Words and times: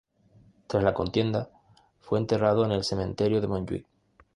Tras 0.65 0.83
la 0.83 0.95
contienda 0.95 1.51
fue 1.99 2.17
enterrado 2.17 2.65
en 2.65 2.71
el 2.71 2.83
cementerio 2.83 3.39
de 3.39 3.47
Montjuïc. 3.47 3.85